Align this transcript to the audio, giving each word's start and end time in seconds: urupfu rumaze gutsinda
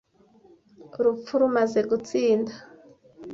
urupfu 0.99 1.31
rumaze 1.41 1.79
gutsinda 1.89 2.53